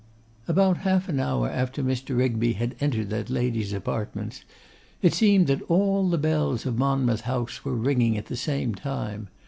About 0.47 0.77
half 0.77 1.07
an 1.09 1.19
hour 1.19 1.47
after 1.47 1.83
Mr. 1.83 2.17
Rigby 2.17 2.53
had 2.53 2.75
entered 2.79 3.11
that 3.11 3.29
lady's 3.29 3.71
apartments 3.71 4.43
it 5.03 5.13
seemed 5.13 5.45
that 5.45 5.61
all 5.69 6.09
the 6.09 6.17
bells 6.17 6.65
of 6.65 6.75
Monmouth 6.75 7.21
House 7.21 7.63
were 7.63 7.75
ringing 7.75 8.17
at 8.17 8.25
the 8.25 8.35
same 8.35 8.73
time. 8.73 9.27